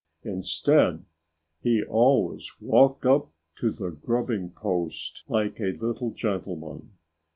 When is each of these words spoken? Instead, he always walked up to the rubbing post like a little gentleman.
Instead, 0.23 1.05
he 1.61 1.83
always 1.83 2.53
walked 2.59 3.05
up 3.05 3.29
to 3.55 3.69
the 3.69 3.91
rubbing 4.01 4.49
post 4.49 5.23
like 5.27 5.59
a 5.59 5.73
little 5.79 6.09
gentleman. 6.09 6.93